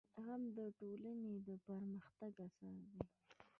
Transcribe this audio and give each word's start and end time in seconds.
•علم 0.17 0.43
د 0.57 0.59
ټولنې 0.79 1.33
د 1.47 1.49
پرمختګ 1.65 2.33
اساس 2.47 2.75
دی. 2.91 2.99